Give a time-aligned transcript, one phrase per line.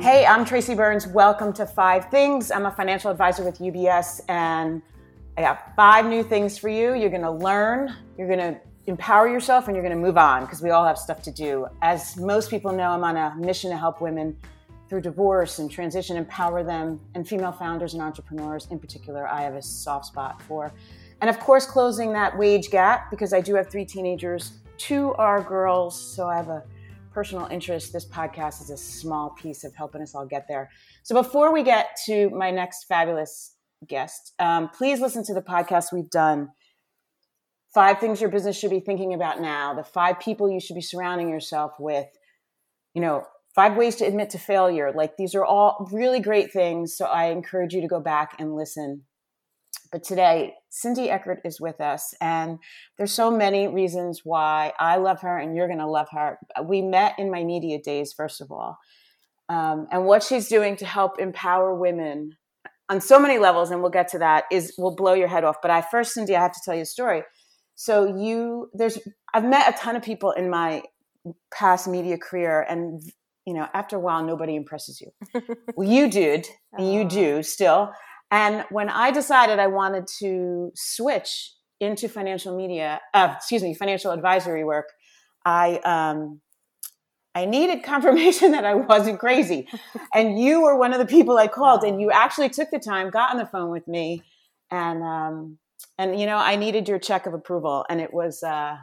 [0.00, 1.08] Hey, I'm Tracy Burns.
[1.08, 2.52] Welcome to Five Things.
[2.52, 4.80] I'm a financial advisor with UBS, and
[5.36, 6.94] I got five new things for you.
[6.94, 10.42] You're going to learn, you're going to empower yourself, and you're going to move on
[10.42, 11.66] because we all have stuff to do.
[11.82, 14.36] As most people know, I'm on a mission to help women
[14.88, 19.54] through divorce and transition, empower them, and female founders and entrepreneurs in particular, I have
[19.54, 20.72] a soft spot for.
[21.20, 24.52] And of course, closing that wage gap because I do have three teenagers.
[24.76, 26.62] Two are girls, so I have a
[27.18, 27.92] personal interest.
[27.92, 30.70] This podcast is a small piece of helping us all get there.
[31.02, 33.56] So before we get to my next fabulous
[33.88, 36.50] guest, um, please listen to the podcast we've done.
[37.74, 40.80] Five things your business should be thinking about now, the five people you should be
[40.80, 42.06] surrounding yourself with,
[42.94, 44.92] you know, five ways to admit to failure.
[44.94, 46.96] Like these are all really great things.
[46.96, 49.02] So I encourage you to go back and listen.
[49.90, 52.58] But today, Cindy Eckert is with us, and
[52.96, 56.38] there's so many reasons why I love her and you're going to love her.
[56.64, 58.78] We met in my media days, first of all,
[59.48, 62.36] um, and what she's doing to help empower women
[62.88, 65.56] on so many levels, and we'll get to that, is will blow your head off.
[65.60, 67.22] But I first, Cindy, I have to tell you a story.
[67.74, 68.98] So you, there's,
[69.32, 70.82] I've met a ton of people in my
[71.52, 73.02] past media career, and
[73.46, 75.10] you know, after a while, nobody impresses you.
[75.76, 77.92] well, you did, and you do still.
[78.30, 84.10] And when I decided I wanted to switch into financial media, uh, excuse me, financial
[84.10, 84.88] advisory work,
[85.44, 86.40] I um,
[87.34, 89.68] I needed confirmation that I wasn't crazy.
[90.14, 93.10] and you were one of the people I called, and you actually took the time,
[93.10, 94.22] got on the phone with me,
[94.70, 95.58] and um,
[95.96, 98.76] and you know I needed your check of approval, and it was uh,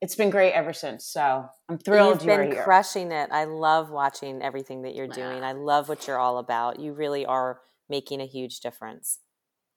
[0.00, 1.06] it's been great ever since.
[1.06, 3.30] So I'm thrilled You've been crushing it.
[3.32, 5.42] I love watching everything that you're doing.
[5.42, 6.78] I love what you're all about.
[6.78, 9.18] You really are making a huge difference.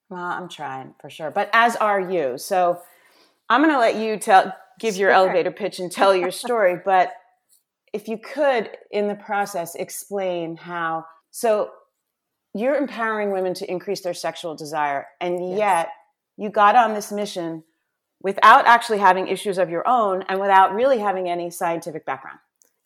[0.10, 2.38] Well, I'm trying for sure, but as are you.
[2.38, 2.82] So
[3.50, 6.80] I'm going to let you tell, give your elevator pitch and tell your story.
[6.84, 7.12] but
[7.94, 11.06] if you could, in the process, explain how.
[11.32, 11.72] So
[12.54, 15.58] you're empowering women to increase their sexual desire, and yes.
[15.58, 15.90] yet
[16.38, 17.64] you got on this mission
[18.22, 22.40] without actually having issues of your own and without really having any scientific background.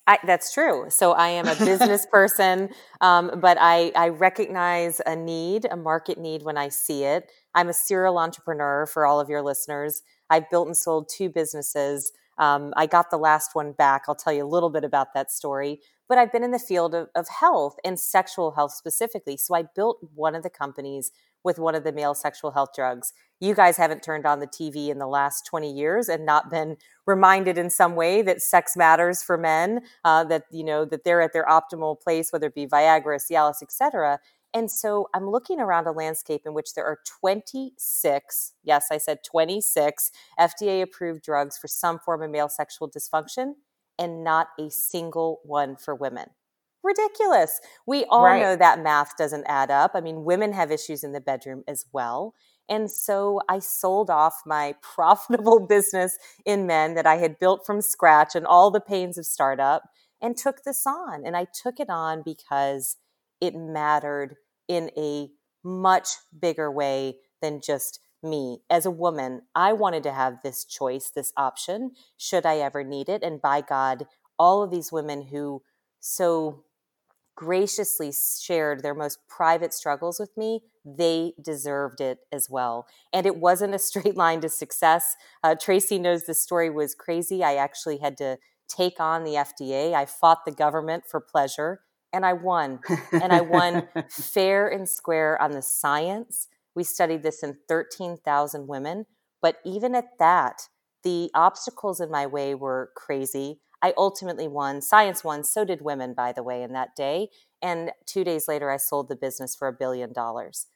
[0.08, 0.88] I, that's true.
[0.90, 2.70] So I am a business person,
[3.02, 7.32] um, but I, I recognize a need, a market need when I see it.
[7.54, 10.02] I'm a serial entrepreneur for all of your listeners.
[10.30, 12.12] I've built and sold two businesses.
[12.38, 14.04] Um, I got the last one back.
[14.08, 15.80] I'll tell you a little bit about that story.
[16.10, 19.38] But I've been in the field of, of health and sexual health specifically.
[19.38, 21.12] So I built one of the companies
[21.44, 23.14] with one of the male sexual health drugs.
[23.40, 26.78] You guys haven't turned on the TV in the last 20 years and not been
[27.08, 31.22] reminded in some way that sex matters for men, uh, that, you know, that they're
[31.22, 34.20] at their optimal place, whether it be Viagra, Cialis, etc.
[34.54, 39.20] And so I'm looking around a landscape in which there are 26, yes, I said
[39.24, 43.54] 26 FDA approved drugs for some form of male sexual dysfunction
[43.98, 46.28] and not a single one for women
[46.84, 47.60] ridiculous.
[47.86, 48.42] We all right.
[48.42, 49.92] know that math doesn't add up.
[49.94, 52.34] I mean, women have issues in the bedroom as well.
[52.70, 57.82] And so I sold off my profitable business in men that I had built from
[57.82, 59.84] scratch and all the pains of startup
[60.22, 61.26] and took this on.
[61.26, 62.98] And I took it on because
[63.42, 64.36] it mattered
[64.68, 65.30] in a
[65.64, 66.08] much
[66.40, 68.60] bigger way than just me.
[68.70, 73.10] As a woman, I wanted to have this choice, this option, should I ever need
[73.10, 73.24] it.
[73.24, 74.06] And by God,
[74.38, 75.64] all of these women who
[76.00, 76.64] so
[77.42, 82.86] graciously shared their most private struggles with me, they deserved it as well.
[83.12, 85.16] And it wasn't a straight line to success.
[85.44, 87.44] Uh, Tracy knows the story was crazy.
[87.44, 88.38] I actually had to
[88.68, 89.96] take on the FDA.
[89.96, 91.82] I fought the government for pleasure
[92.14, 92.80] and I won.
[93.12, 96.48] and I won fair and square on the science.
[96.76, 99.08] We studied this in 13,000 women.
[99.42, 100.68] But even at that,
[101.04, 103.62] the obstacles in my way were crazy.
[103.82, 104.82] I ultimately won.
[104.82, 105.44] Science won.
[105.44, 107.30] So did women, by the way, in that day.
[107.62, 110.68] And two days later, I sold the business for a billion dollars,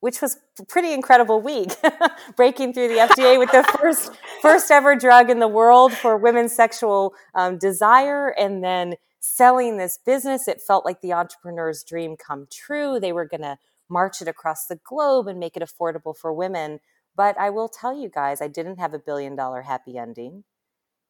[0.00, 1.72] which was a pretty incredible week.
[2.36, 4.12] Breaking through the FDA with the first
[4.42, 9.98] first ever drug in the world for women's sexual um, desire, and then selling this
[10.04, 10.46] business.
[10.46, 13.00] It felt like the entrepreneur's dream come true.
[13.00, 16.80] They were going to march it across the globe and make it affordable for women.
[17.14, 20.44] But I will tell you guys, I didn't have a billion dollar happy ending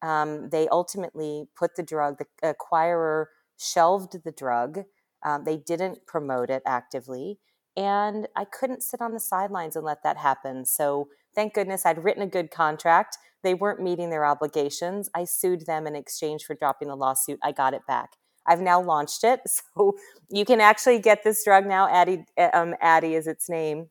[0.02, 3.26] um, they ultimately put the drug, the acquirer
[3.58, 4.84] shelved the drug.
[5.24, 7.38] Um, they didn't promote it actively.
[7.76, 10.64] And I couldn't sit on the sidelines and let that happen.
[10.64, 13.18] So thank goodness I'd written a good contract.
[13.42, 15.10] They weren't meeting their obligations.
[15.14, 17.38] I sued them in exchange for dropping the lawsuit.
[17.42, 18.10] I got it back.
[18.46, 19.40] I've now launched it.
[19.76, 19.96] So
[20.30, 21.86] you can actually get this drug now.
[21.86, 23.90] Addyi, um, Addyi is its name.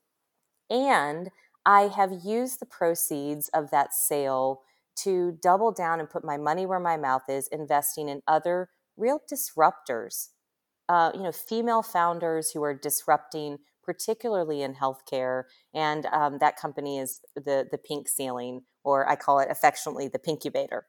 [0.70, 1.30] And
[1.66, 4.62] I have used the proceeds of that sale
[4.98, 9.20] to double down and put my money where my mouth is, investing in other real
[9.32, 10.30] disruptors
[10.90, 15.44] uh, you know, female founders who are disrupting, particularly in healthcare.
[15.74, 20.20] And um, that company is the the Pink Ceiling, or I call it affectionately the
[20.20, 20.82] Pinkubator.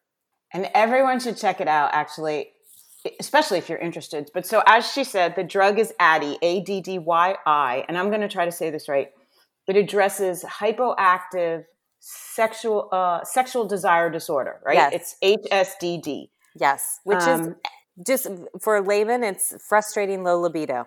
[0.52, 1.90] And everyone should check it out.
[1.92, 2.50] Actually,
[3.20, 4.30] especially if you're interested.
[4.34, 7.96] But so, as she said, the drug is Addyi, A D D Y I, and
[7.96, 9.08] I'm going to try to say this right.
[9.66, 11.64] It addresses hypoactive
[12.06, 14.76] sexual uh, sexual desire disorder, right?
[14.76, 15.16] Yes.
[15.22, 16.28] It's HSDD.
[16.58, 17.54] Yes, which um, is
[18.06, 18.26] just
[18.60, 20.86] for layman, it's frustrating low libido.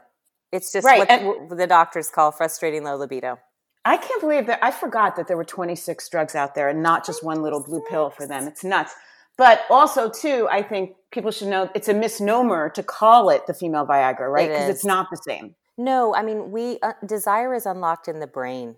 [0.52, 1.24] It's just right.
[1.24, 3.38] what the doctors call frustrating low libido.
[3.86, 7.06] I can't believe that I forgot that there were 26 drugs out there and not
[7.06, 8.48] just one little blue pill for them.
[8.48, 8.94] It's nuts.
[9.38, 13.54] But also, too, I think people should know it's a misnomer to call it the
[13.54, 14.50] female Viagra, right?
[14.50, 15.56] Because it it's not the same.
[15.78, 18.76] No, I mean, we uh, desire is unlocked in the brain.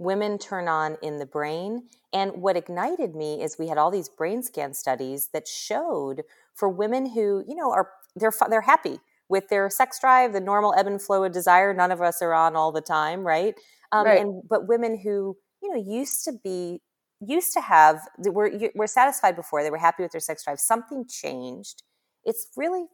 [0.00, 1.84] Women turn on in the brain.
[2.12, 6.22] And what ignited me is we had all these brain scan studies that showed
[6.54, 8.98] for women who, you know, are they're they're happy
[9.28, 11.72] with their sex drive, the normal ebb and flow of desire.
[11.72, 13.54] None of us are on all the time, right?
[13.92, 14.20] Um, right.
[14.20, 16.80] And but women who you know used to be
[17.20, 21.04] used to have were were satisfied before they were happy with their sex drive something
[21.06, 21.82] changed
[22.24, 22.86] it's really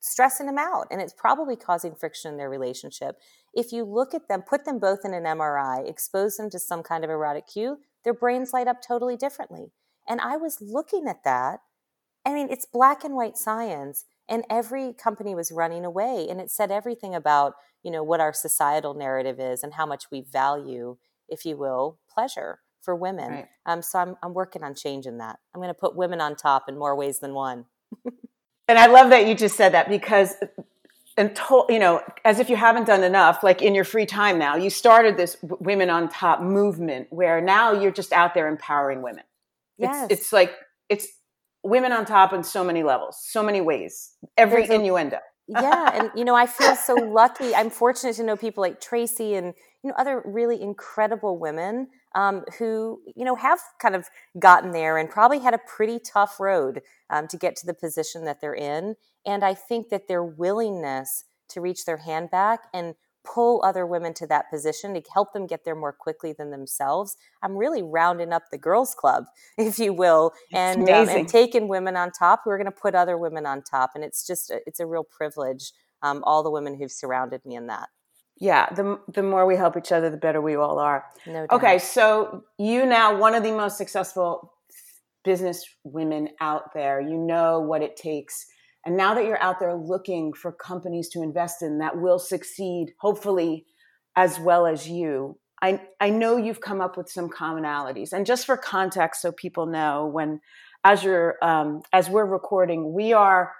[0.00, 3.16] stressing them out and it's probably causing friction in their relationship
[3.54, 6.82] if you look at them put them both in an mri expose them to some
[6.82, 9.72] kind of erotic cue their brains light up totally differently
[10.08, 11.60] and i was looking at that
[12.24, 16.50] i mean it's black and white science and every company was running away and it
[16.50, 20.96] said everything about you know what our societal narrative is and how much we value
[21.28, 23.30] if you will pleasure for women.
[23.30, 23.48] Right.
[23.66, 25.38] Um, so I'm, I'm working on changing that.
[25.54, 27.66] I'm going to put women on top in more ways than one.
[28.70, 30.36] and I love that you just said that because
[31.16, 34.54] until you know as if you haven't done enough like in your free time now
[34.56, 39.24] you started this women on top movement where now you're just out there empowering women
[39.76, 40.04] yes.
[40.04, 40.52] it's, it's like
[40.88, 41.08] it's
[41.64, 45.18] women on top in so many levels so many ways every innuendo
[45.50, 49.34] yeah and you know i feel so lucky i'm fortunate to know people like tracy
[49.34, 54.08] and you know other really incredible women um, who you know have kind of
[54.38, 58.24] gotten there and probably had a pretty tough road um, to get to the position
[58.24, 58.96] that they're in.
[59.26, 62.94] And I think that their willingness to reach their hand back and
[63.24, 67.16] pull other women to that position to help them get there more quickly than themselves.
[67.42, 69.24] I'm really rounding up the girls' club,
[69.58, 72.94] if you will, and, um, and taking women on top who are going to put
[72.94, 73.92] other women on top.
[73.94, 75.72] And it's just it's a real privilege.
[76.02, 77.90] Um, all the women who've surrounded me in that
[78.40, 81.52] yeah the the more we help each other the better we all are no doubt.
[81.52, 84.54] okay so you now one of the most successful
[85.22, 88.46] business women out there you know what it takes
[88.84, 92.92] and now that you're out there looking for companies to invest in that will succeed
[93.00, 93.66] hopefully
[94.16, 98.46] as well as you i i know you've come up with some commonalities and just
[98.46, 100.40] for context so people know when
[100.84, 103.52] as you're um, as we're recording we are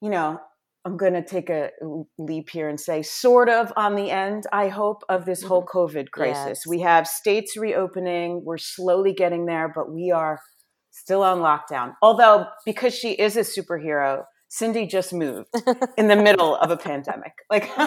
[0.00, 0.38] you know
[0.86, 1.70] I'm going to take a
[2.16, 5.78] leap here and say, sort of on the end, I hope, of this whole mm-hmm.
[5.78, 6.60] COVID crisis.
[6.60, 6.66] Yes.
[6.66, 8.44] We have states reopening.
[8.44, 10.38] We're slowly getting there, but we are
[10.92, 11.94] still on lockdown.
[12.02, 15.48] Although, because she is a superhero, Cindy just moved
[15.98, 17.32] in the middle of a pandemic.
[17.50, 17.70] Like,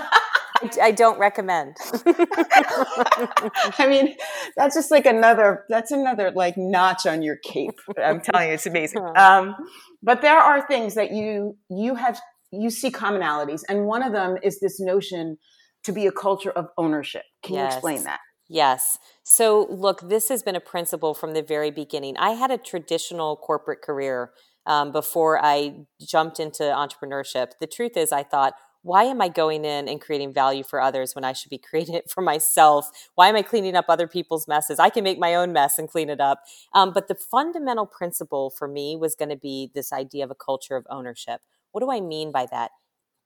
[0.81, 1.77] I don't recommend.
[2.05, 4.15] I mean,
[4.57, 7.79] that's just like another, that's another like notch on your cape.
[8.01, 9.05] I'm telling you, it's amazing.
[9.15, 9.55] Um,
[10.01, 12.19] but there are things that you, you have
[12.51, 15.37] you see commonalities, and one of them is this notion
[15.83, 17.23] to be a culture of ownership.
[17.43, 17.73] Can yes.
[17.73, 18.19] you explain that?
[18.47, 18.97] Yes.
[19.23, 22.17] So, look, this has been a principle from the very beginning.
[22.17, 24.31] I had a traditional corporate career
[24.69, 27.53] um, before I jumped into entrepreneurship.
[27.59, 31.15] The truth is, I thought, why am I going in and creating value for others
[31.15, 32.89] when I should be creating it for myself?
[33.15, 34.79] Why am I cleaning up other people's messes?
[34.79, 36.43] I can make my own mess and clean it up.
[36.73, 40.35] Um, but the fundamental principle for me was going to be this idea of a
[40.35, 41.41] culture of ownership.
[41.71, 42.71] What do I mean by that?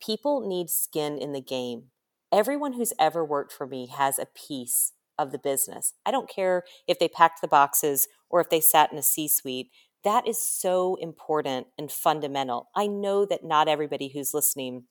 [0.02, 1.90] People need skin in the game.
[2.32, 5.94] Everyone who's ever worked for me has a piece of the business.
[6.06, 9.28] I don't care if they packed the boxes or if they sat in a C
[9.28, 9.70] suite.
[10.04, 12.70] That is so important and fundamental.
[12.76, 14.84] I know that not everybody who's listening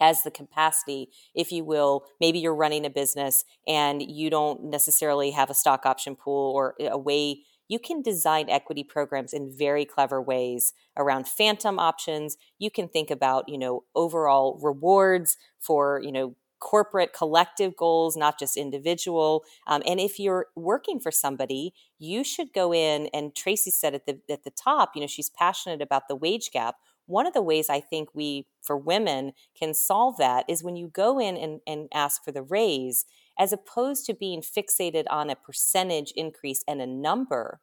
[0.00, 5.30] has the capacity, if you will, maybe you're running a business and you don't necessarily
[5.30, 9.84] have a stock option pool or a way you can design equity programs in very
[9.84, 12.36] clever ways around phantom options.
[12.58, 18.38] You can think about, you know, overall rewards for, you know, corporate collective goals, not
[18.38, 19.44] just individual.
[19.66, 24.06] Um, and if you're working for somebody, you should go in and Tracy said at
[24.06, 26.76] the at the top, you know, she's passionate about the wage gap.
[27.06, 30.88] One of the ways I think we for women can solve that is when you
[30.88, 33.04] go in and, and ask for the raise,
[33.38, 37.60] as opposed to being fixated on a percentage increase and a number,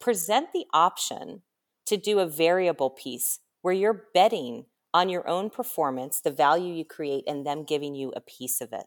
[0.00, 1.42] present the option
[1.86, 6.84] to do a variable piece where you're betting on your own performance, the value you
[6.84, 8.86] create, and them giving you a piece of it.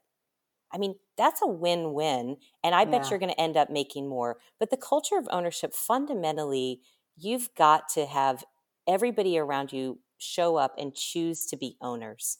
[0.73, 2.37] I mean, that's a win win.
[2.63, 3.09] And I bet yeah.
[3.11, 4.37] you're going to end up making more.
[4.59, 6.81] But the culture of ownership, fundamentally,
[7.15, 8.43] you've got to have
[8.87, 12.39] everybody around you show up and choose to be owners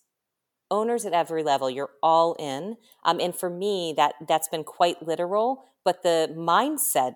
[0.69, 5.01] owners at every level you're all in um, and for me that that's been quite
[5.05, 7.13] literal but the mindset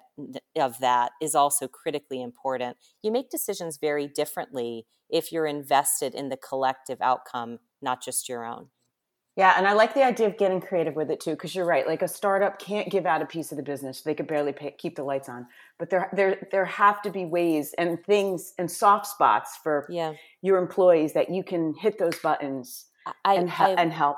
[0.56, 6.30] of that is also critically important you make decisions very differently if you're invested in
[6.30, 8.68] the collective outcome not just your own
[9.38, 11.88] yeah, and I like the idea of getting creative with it too, because you're right.
[11.88, 14.76] Like a startup can't give out a piece of the business; they could barely pay,
[14.78, 15.48] keep the lights on.
[15.80, 20.14] But there, there, there have to be ways and things and soft spots for yeah.
[20.42, 22.88] your employees that you can hit those buttons
[23.26, 24.18] I, and, I, and help.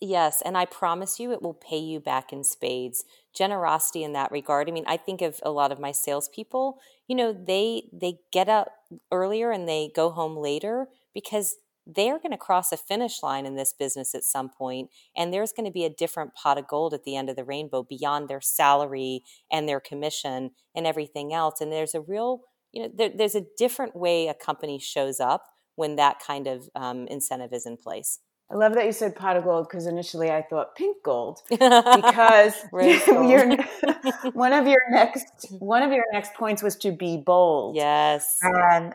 [0.00, 3.04] Yes, and I promise you, it will pay you back in spades.
[3.34, 4.68] Generosity in that regard.
[4.68, 6.78] I mean, I think of a lot of my salespeople.
[7.08, 8.72] You know, they they get up
[9.10, 13.56] earlier and they go home later because they're going to cross a finish line in
[13.56, 16.94] this business at some point and there's going to be a different pot of gold
[16.94, 21.60] at the end of the rainbow beyond their salary and their commission and everything else
[21.60, 25.46] and there's a real you know there, there's a different way a company shows up
[25.80, 28.20] when that kind of um, incentive is in place
[28.52, 32.54] I love that you said pot of gold because initially I thought pink gold because
[32.72, 33.60] gold.
[34.32, 37.76] one of your next one of your next points was to be bold.
[37.76, 38.94] Yes, and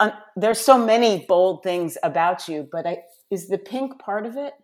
[0.00, 4.36] um, there's so many bold things about you, but I, is the pink part of
[4.38, 4.54] it?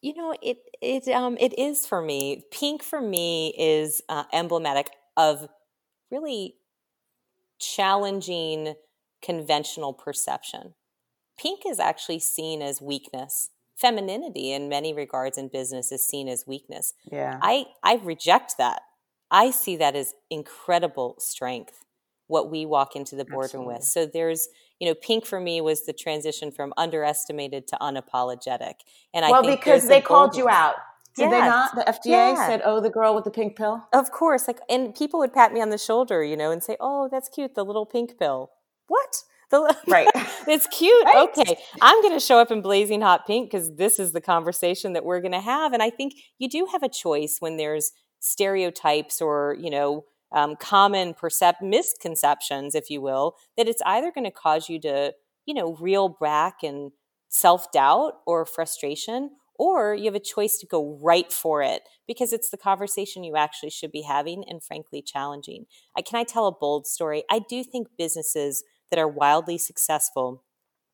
[0.00, 2.44] You know, it it um it is for me.
[2.50, 5.46] Pink for me is uh, emblematic of
[6.10, 6.54] really
[7.58, 8.74] challenging
[9.20, 10.74] conventional perception.
[11.40, 13.50] Pink is actually seen as weakness.
[13.76, 16.94] Femininity, in many regards, in business, is seen as weakness.
[17.10, 18.82] Yeah, I I reject that.
[19.30, 21.84] I see that as incredible strength
[22.28, 23.74] what we walk into the boardroom Absolutely.
[23.74, 23.84] with.
[23.84, 28.74] So there's, you know, pink for me was the transition from underestimated to unapologetic.
[29.12, 30.76] And I well, because they called you out.
[31.16, 31.74] Did they not?
[31.74, 32.46] The FDA yeah.
[32.46, 35.52] said, "Oh, the girl with the pink pill." Of course, like, and people would pat
[35.52, 38.52] me on the shoulder, you know, and say, "Oh, that's cute, the little pink pill."
[38.86, 39.24] What?
[39.50, 40.06] The, right.
[40.46, 41.04] it's cute.
[41.06, 41.26] Right.
[41.30, 41.56] Okay.
[41.80, 45.06] I'm going to show up in blazing hot pink because this is the conversation that
[45.06, 45.72] we're going to have.
[45.72, 50.56] And I think you do have a choice when there's stereotypes or, you know, um,
[50.56, 55.14] common percept misconceptions, if you will, that it's either going to cause you to,
[55.46, 56.92] you know, reel back and
[57.28, 62.32] self doubt or frustration, or you have a choice to go right for it because
[62.32, 65.64] it's the conversation you actually should be having and frankly challenging.
[65.96, 67.24] I, can I tell a bold story?
[67.30, 70.42] I do think businesses that are wildly successful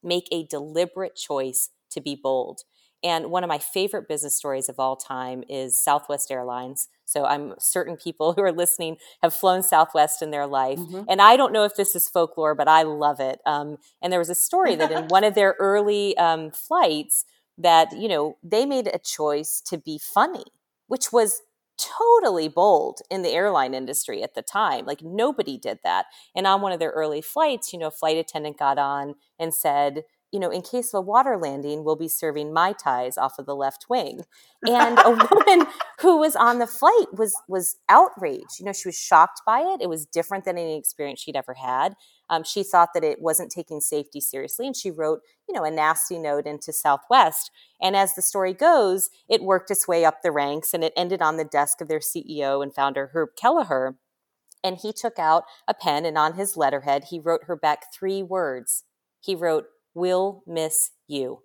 [0.02, 2.62] make a deliberate choice to be bold.
[3.02, 6.88] And one of my favorite business stories of all time is Southwest Airlines.
[7.04, 10.78] So I'm certain people who are listening have flown Southwest in their life.
[10.78, 11.02] Mm-hmm.
[11.08, 13.40] And I don't know if this is folklore, but I love it.
[13.44, 17.24] Um, and there was a story that in one of their early um, flights
[17.58, 20.44] that, you know, they made a choice to be funny,
[20.86, 21.42] which was
[21.78, 24.86] totally bold in the airline industry at the time.
[24.86, 26.06] Like nobody did that.
[26.34, 30.02] And on one of their early flights, you know, flight attendant got on and said,
[30.34, 33.46] you know, in case of a water landing, we'll be serving Mai Tais off of
[33.46, 34.22] the left wing.
[34.66, 35.68] And a woman
[36.00, 38.58] who was on the flight was was outraged.
[38.58, 39.80] You know, she was shocked by it.
[39.80, 41.94] It was different than any experience she'd ever had.
[42.28, 45.70] Um, she thought that it wasn't taking safety seriously, and she wrote, you know, a
[45.70, 47.52] nasty note into Southwest.
[47.80, 51.22] And as the story goes, it worked its way up the ranks, and it ended
[51.22, 53.94] on the desk of their CEO and founder Herb Kelleher.
[54.64, 58.20] And he took out a pen, and on his letterhead, he wrote her back three
[58.20, 58.82] words.
[59.20, 61.40] He wrote, will miss you.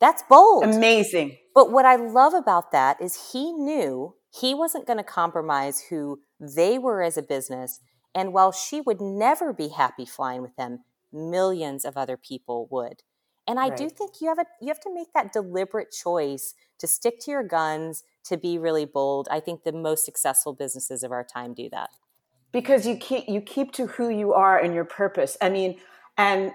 [0.00, 0.64] That's bold.
[0.64, 1.38] Amazing.
[1.54, 6.20] But what I love about that is he knew he wasn't going to compromise who
[6.38, 7.80] they were as a business.
[8.14, 10.80] And while she would never be happy flying with them,
[11.10, 13.02] millions of other people would.
[13.46, 13.78] And I right.
[13.78, 17.30] do think you have a you have to make that deliberate choice to stick to
[17.30, 19.28] your guns, to be really bold.
[19.30, 21.90] I think the most successful businesses of our time do that.
[22.52, 25.36] Because you keep you keep to who you are and your purpose.
[25.40, 25.78] I mean,
[26.16, 26.52] and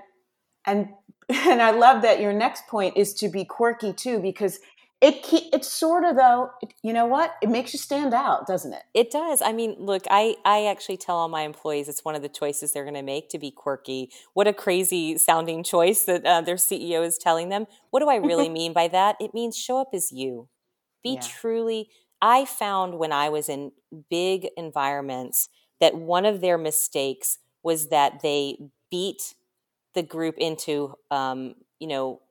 [0.65, 0.89] and
[1.29, 4.59] and I love that your next point is to be quirky too because
[5.01, 6.51] it it's sort of though
[6.83, 7.35] you know what?
[7.41, 8.83] It makes you stand out doesn't it?
[8.93, 9.41] It does.
[9.41, 12.71] I mean look i i actually tell all my employees it's one of the choices
[12.71, 14.09] they're going to make to be quirky.
[14.33, 17.65] What a crazy sounding choice that uh, their ceo is telling them.
[17.91, 19.15] What do i really mean by that?
[19.19, 20.49] It means show up as you.
[21.03, 21.21] Be yeah.
[21.21, 21.89] truly
[22.21, 23.71] i found when i was in
[24.09, 25.47] big environments
[25.79, 28.57] that one of their mistakes was that they
[28.91, 29.33] beat
[29.95, 32.21] the group into um, you know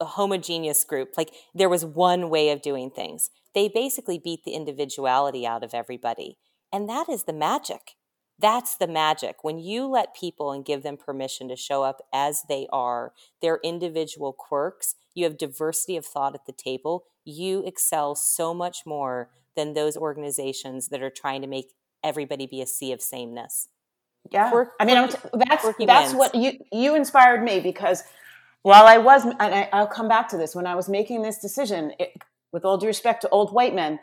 [0.00, 4.52] a homogeneous group like there was one way of doing things they basically beat the
[4.52, 6.38] individuality out of everybody
[6.72, 7.94] and that is the magic
[8.38, 9.44] That's the magic.
[9.44, 13.60] When you let people and give them permission to show up as they are, their
[13.62, 19.30] individual quirks, you have diversity of thought at the table, you excel so much more
[19.54, 23.68] than those organizations that are trying to make everybody be a sea of sameness.
[24.30, 24.64] Yeah.
[24.80, 26.14] I mean, t- that's, that's wins.
[26.14, 28.02] what you, you inspired me because
[28.62, 31.38] while I was, and I, will come back to this, when I was making this
[31.38, 32.12] decision, it,
[32.52, 33.98] with all due respect to old white men,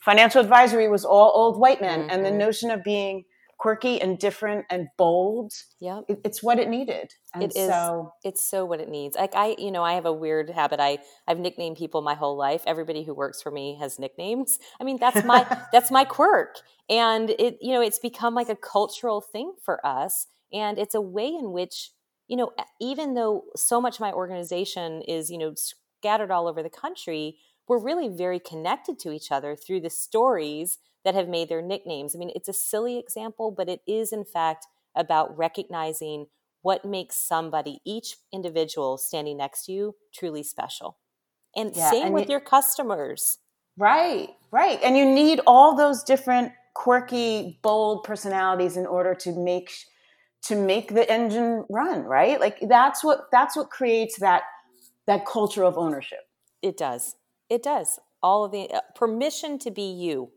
[0.00, 2.00] financial advisory was all old white men.
[2.00, 2.10] Mm-hmm.
[2.10, 2.38] And the mm-hmm.
[2.38, 3.24] notion of being
[3.62, 5.52] quirky and different and bold.
[5.78, 7.12] Yeah, it, it's what it needed.
[7.32, 7.68] And it is.
[7.68, 9.14] So, it's so what it needs.
[9.14, 10.80] Like I, you know, I have a weird habit.
[10.80, 12.64] I I've nicknamed people my whole life.
[12.66, 14.58] Everybody who works for me has nicknames.
[14.80, 16.56] I mean, that's my that's my quirk,
[16.90, 21.00] and it you know it's become like a cultural thing for us, and it's a
[21.00, 21.92] way in which
[22.26, 22.50] you know
[22.80, 27.36] even though so much my organization is you know scattered all over the country
[27.68, 32.14] we're really very connected to each other through the stories that have made their nicknames.
[32.14, 36.26] I mean, it's a silly example, but it is, in fact, about recognizing
[36.62, 40.96] what makes somebody, each individual standing next to you, truly special.
[41.56, 43.38] And yeah, same and with you, your customers.
[43.76, 44.78] Right, right.
[44.82, 49.72] And you need all those different quirky, bold personalities in order to make
[50.44, 52.40] to make the engine run, right?
[52.40, 54.42] Like that's what that's what creates that
[55.06, 56.20] that culture of ownership.
[56.62, 57.16] It does.
[57.48, 57.98] It does.
[58.22, 60.30] All of the uh, permission to be you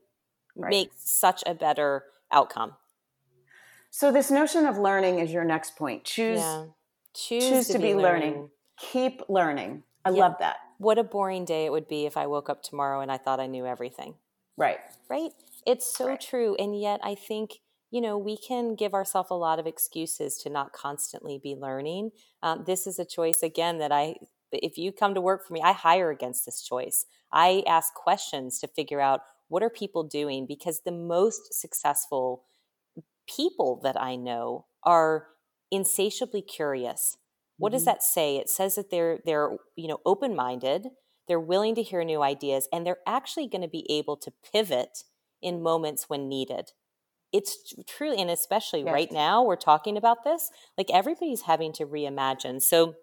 [0.56, 0.70] right.
[0.70, 2.74] makes such a better outcome.
[3.90, 6.04] So this notion of learning is your next point.
[6.04, 6.66] Choose yeah.
[7.14, 8.34] choose, choose, to, to be, be learning.
[8.34, 8.50] learning.
[8.78, 9.84] Keep learning.
[10.04, 10.20] I yeah.
[10.20, 10.58] love that.
[10.78, 13.40] What a boring day it would be if I woke up tomorrow and I thought
[13.40, 14.16] I knew everything.
[14.58, 14.80] Right.
[15.10, 15.32] Right?
[15.66, 16.22] It's so right.
[16.22, 16.56] true.
[16.60, 17.60] And yet I think
[17.96, 22.12] you know, we can give ourselves a lot of excuses to not constantly be learning.
[22.44, 24.16] Um, this is a choice, again, that I,
[24.52, 27.06] if you come to work for me, I hire against this choice.
[27.32, 30.46] I ask questions to figure out what are people doing?
[30.48, 32.44] Because the most successful
[33.28, 35.28] people that I know are
[35.72, 37.18] insatiably curious.
[37.58, 37.78] What mm-hmm.
[37.78, 38.38] does that say?
[38.38, 40.88] It says that they're they're you know open-minded,
[41.28, 45.04] they're willing to hear new ideas and they're actually going to be able to pivot
[45.42, 46.72] in moments when needed.
[47.32, 48.94] It's truly and especially yes.
[48.94, 52.62] right now we're talking about this, like everybody's having to reimagine.
[52.62, 52.96] So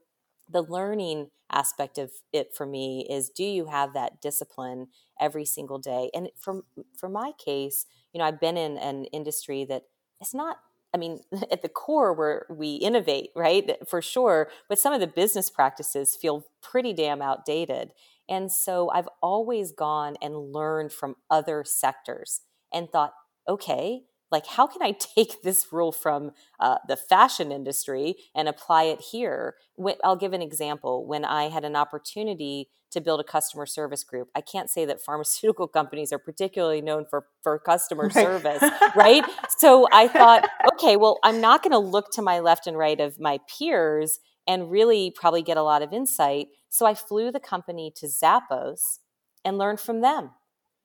[0.52, 4.88] the learning aspect of it for me is do you have that discipline
[5.20, 6.10] every single day?
[6.14, 6.62] And for
[6.98, 9.84] for my case you know i've been in an industry that
[10.20, 10.58] it's not
[10.94, 13.76] i mean at the core where we innovate right?
[13.88, 17.92] For sure but some of the business practices feel pretty damn outdated.
[18.28, 23.12] And so i've always gone and learned from other sectors and thought
[23.48, 28.84] okay like how can i take this rule from uh, the fashion industry and apply
[28.84, 29.54] it here?
[30.02, 31.06] I'll give an example.
[31.06, 35.00] When i had an opportunity to build a customer service group i can't say that
[35.08, 38.12] pharmaceutical companies are particularly known for for customer right.
[38.14, 38.62] service
[38.96, 39.24] right?
[39.58, 43.00] So i thought okay well i'm not going to look to my left and right
[43.00, 44.18] of my peers
[44.48, 46.48] and really probably get a lot of insight.
[46.68, 48.98] So i flew the company to zappos
[49.44, 50.30] and learned from them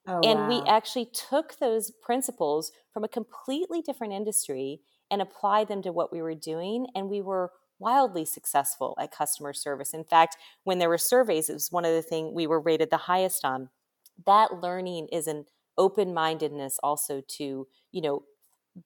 [0.07, 0.49] Oh, and wow.
[0.49, 6.11] we actually took those principles from a completely different industry and applied them to what
[6.11, 6.87] we were doing.
[6.95, 9.93] And we were wildly successful at customer service.
[9.93, 12.89] In fact, when there were surveys, it was one of the things we were rated
[12.89, 13.69] the highest on.
[14.25, 15.45] That learning is an
[15.77, 18.23] open mindedness also to, you know,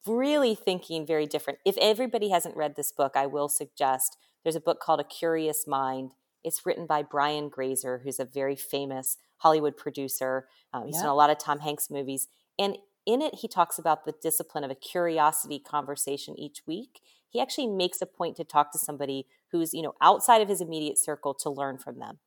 [0.06, 1.58] really thinking very different.
[1.64, 5.66] If everybody hasn't read this book, I will suggest there's a book called A Curious
[5.66, 6.12] Mind.
[6.44, 10.46] It's written by Brian Grazer, who's a very famous Hollywood producer.
[10.72, 11.02] Um, he's yeah.
[11.02, 12.28] done a lot of Tom Hanks movies.
[12.58, 17.00] And in it, he talks about the discipline of a curiosity conversation each week.
[17.28, 20.60] He actually makes a point to talk to somebody who's, you know, outside of his
[20.60, 22.18] immediate circle to learn from them.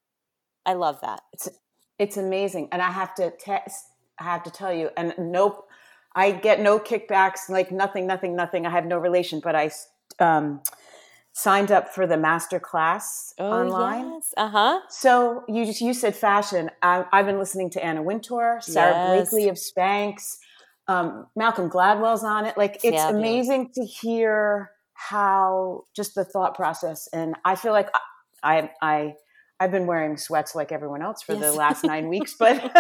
[0.66, 1.22] I love that.
[1.32, 1.50] It's
[1.98, 3.86] it's amazing, and I have to test.
[4.20, 5.66] I have to tell you, and nope,
[6.14, 8.66] I get no kickbacks, like nothing, nothing, nothing.
[8.66, 9.72] I have no relation, but I
[10.20, 10.62] um,
[11.36, 14.14] signed up for the master class oh, online.
[14.14, 14.34] Yes.
[14.38, 14.80] Uh huh.
[14.90, 16.72] So you just you said fashion.
[16.82, 19.30] I, have been listening to Anna Wintour, Sara yes.
[19.30, 20.38] Blakely of Spanx,
[20.88, 22.58] um, Malcolm Gladwell's on it.
[22.58, 27.10] Like it's amazing to hear how just the thought process.
[27.12, 27.90] And I feel like
[28.42, 29.16] I I
[29.60, 31.42] I've been wearing sweats like everyone else for yes.
[31.42, 32.72] the last nine weeks, but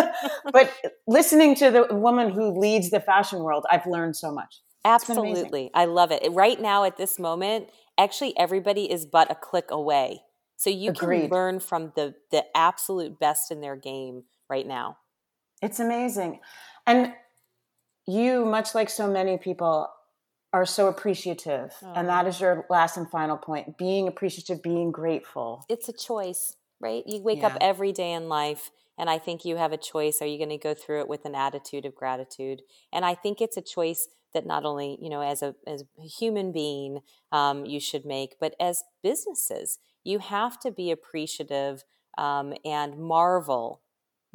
[0.53, 0.71] but
[1.07, 4.61] listening to the woman who leads the fashion world, I've learned so much.
[4.85, 5.71] Absolutely.
[5.73, 6.21] I love it.
[6.31, 10.21] Right now, at this moment, actually everybody is but a click away.
[10.57, 11.21] So you Agreed.
[11.21, 14.97] can learn from the the absolute best in their game right now.
[15.61, 16.39] It's amazing.
[16.85, 17.13] And
[18.07, 19.89] you, much like so many people,
[20.53, 21.73] are so appreciative.
[21.81, 21.93] Oh.
[21.95, 23.77] And that is your last and final point.
[23.77, 25.65] Being appreciative, being grateful.
[25.67, 27.03] It's a choice, right?
[27.05, 27.47] You wake yeah.
[27.47, 30.21] up every day in life and I think you have a choice.
[30.21, 32.61] Are you going to go through it with an attitude of gratitude?
[32.93, 36.07] And I think it's a choice that not only you know as a as a
[36.07, 36.99] human being
[37.31, 41.83] um, you should make, but as businesses, you have to be appreciative
[42.17, 43.81] um, and marvel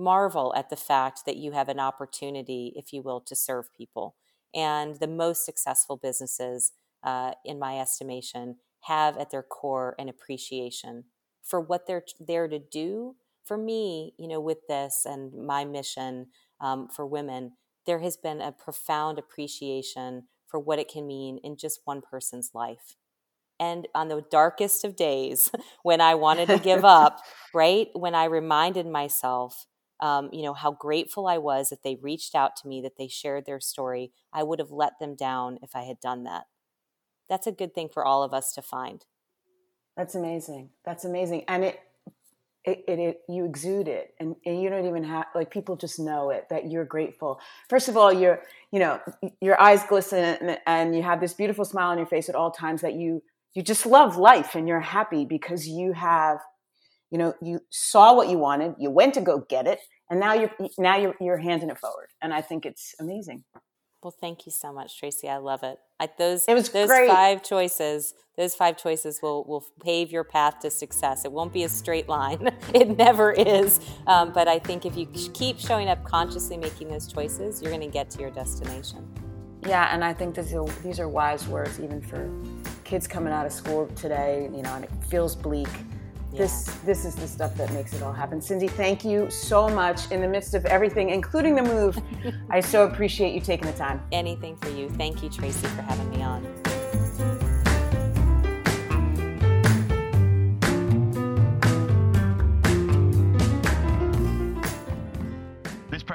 [0.01, 4.17] marvel at the fact that you have an opportunity, if you will, to serve people.
[4.55, 6.73] And the most successful businesses,
[7.05, 11.05] uh, in my estimation, have at their core an appreciation
[11.43, 13.17] for what they're there to do.
[13.45, 16.29] For me, you know, with this and my mission
[16.61, 17.53] um, for women,
[17.87, 22.51] there has been a profound appreciation for what it can mean in just one person's
[22.55, 22.97] life.
[23.59, 25.51] And on the darkest of days,
[25.83, 27.21] when I wanted to give up,
[27.55, 29.67] right, when I reminded myself
[30.01, 33.09] um, you know, how grateful I was that they reached out to me, that they
[33.09, 34.13] shared their story.
[34.33, 36.45] I would have let them down if I had done that.
[37.29, 39.05] That's a good thing for all of us to find.
[39.97, 40.71] That's amazing.
[40.85, 41.45] That's amazing.
[41.49, 41.81] And it,
[42.65, 45.99] it, it, it, you exude it and, and you don't even have like people just
[45.99, 47.41] know it that you're grateful.
[47.69, 49.01] First of all you're you know
[49.41, 52.51] your eyes glisten and, and you have this beautiful smile on your face at all
[52.51, 53.23] times that you
[53.55, 56.39] you just love life and you're happy because you have
[57.11, 60.35] you know you saw what you wanted you went to go get it and now
[60.35, 63.43] you're now you're, you're handing it forward and i think it's amazing
[64.03, 65.29] well thank you so much tracy.
[65.29, 65.79] I love it.
[65.99, 67.09] I, those it was those great.
[67.09, 71.25] five choices those five choices will will pave your path to success.
[71.25, 72.51] It won't be a straight line.
[72.75, 73.81] It never is.
[74.07, 77.83] Um, but i think if you keep showing up consciously making those choices you're going
[77.83, 79.07] to get to your destination.
[79.67, 82.31] Yeah and i think these these are wise words even for
[82.85, 85.69] kids coming out of school today you know and it feels bleak
[86.33, 88.41] this this is the stuff that makes it all happen.
[88.41, 91.99] Cindy, thank you so much in the midst of everything, including the move.
[92.51, 94.03] I so appreciate you taking the time.
[94.13, 94.89] Anything for you.
[94.91, 96.70] Thank you, Tracy, for having me on.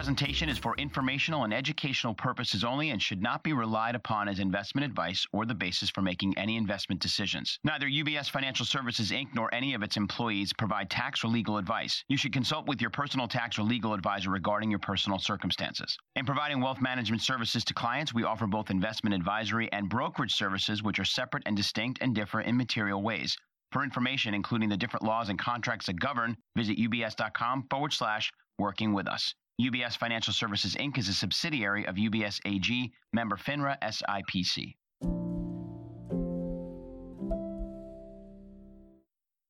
[0.05, 4.37] Presentation is for informational and educational purposes only and should not be relied upon as
[4.37, 7.57] investment advice or the basis for making any investment decisions.
[7.63, 9.33] Neither UBS Financial Services Inc.
[9.33, 12.03] nor any of its employees provide tax or legal advice.
[12.07, 15.97] You should consult with your personal tax or legal advisor regarding your personal circumstances.
[16.15, 20.83] In providing wealth management services to clients, we offer both investment advisory and brokerage services,
[20.83, 23.35] which are separate and distinct and differ in material ways.
[23.71, 28.93] For information, including the different laws and contracts that govern, visit ubs.com forward slash working
[28.93, 29.33] with us.
[29.61, 30.97] UBS Financial Services Inc.
[30.97, 34.75] is a subsidiary of UBS AG, member FINRA SIPC.